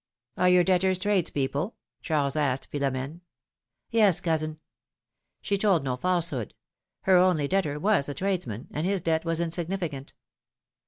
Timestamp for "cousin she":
4.19-5.59